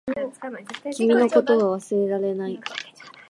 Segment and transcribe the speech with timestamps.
[0.95, 2.59] 君のことを忘れられない